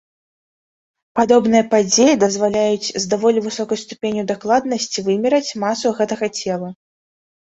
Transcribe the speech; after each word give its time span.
Падобныя 1.17 1.63
падзеі 1.73 2.15
дазваляюць 2.23 2.93
з 3.03 3.09
даволі 3.11 3.43
высокай 3.47 3.79
ступенню 3.81 4.23
дакладнасці 4.31 5.05
вымераць 5.11 5.51
масу 5.65 5.93
гэтага 6.01 6.31
цела. 6.41 6.69